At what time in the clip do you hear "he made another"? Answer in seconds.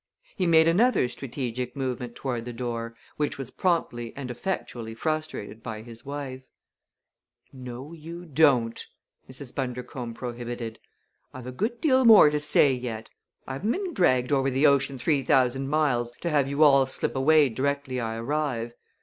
0.35-1.07